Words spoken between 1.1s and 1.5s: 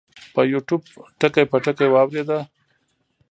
ټکے